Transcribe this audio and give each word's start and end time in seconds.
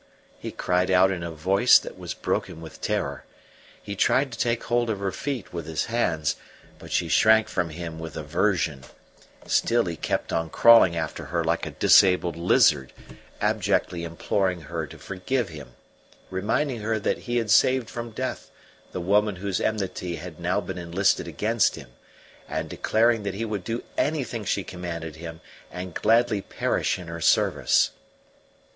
he 0.39 0.51
cried 0.51 0.89
out 0.89 1.11
in 1.11 1.21
a 1.21 1.29
voice 1.29 1.77
that 1.77 1.95
was 1.95 2.15
broken 2.15 2.59
with 2.59 2.81
terror. 2.81 3.23
He 3.79 3.95
tried 3.95 4.31
to 4.31 4.37
take 4.39 4.63
hold 4.63 4.89
of 4.89 4.97
her 4.99 5.11
feet 5.11 5.53
with 5.53 5.67
his 5.67 5.85
hands, 5.85 6.37
but 6.79 6.91
she 6.91 7.07
shrank 7.07 7.47
from 7.47 7.69
him 7.69 7.99
with 7.99 8.17
aversion; 8.17 8.83
still 9.45 9.85
he 9.85 9.95
kept 9.95 10.33
on 10.33 10.49
crawling 10.49 10.95
after 10.95 11.25
her 11.25 11.43
like 11.43 11.67
a 11.67 11.77
disabled 11.77 12.35
lizard, 12.35 12.93
abjectly 13.41 14.03
imploring 14.03 14.61
her 14.61 14.87
to 14.87 14.97
forgive 14.97 15.49
him, 15.49 15.75
reminding 16.31 16.81
her 16.81 16.97
that 16.97 17.19
he 17.29 17.37
had 17.37 17.51
saved 17.51 17.87
from 17.87 18.09
death 18.09 18.49
the 18.93 18.99
woman 19.01 19.35
whose 19.35 19.61
enmity 19.61 20.15
had 20.15 20.39
now 20.39 20.59
been 20.59 20.79
enlisted 20.79 21.27
against 21.27 21.75
him, 21.75 21.89
and 22.49 22.69
declaring 22.71 23.21
that 23.21 23.35
he 23.35 23.45
would 23.45 23.63
do 23.63 23.83
anything 23.99 24.43
she 24.45 24.63
commanded 24.63 25.17
him, 25.17 25.41
and 25.71 25.93
gladly 25.93 26.41
perish 26.41 26.97
in 26.97 27.05
her 27.05 27.21
service. 27.21 27.91